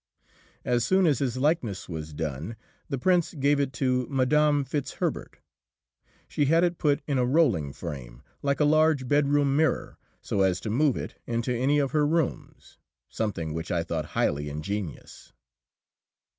[0.65, 2.55] As soon as his likeness was done
[2.89, 4.63] the Prince gave it to Mme.
[4.63, 5.37] Fitzherbert.
[6.27, 10.59] She had it put in a rolling frame, like a large bedroom mirror, so as
[10.61, 12.79] to move it into any of her rooms
[13.09, 15.33] something which I thought highly ingenious.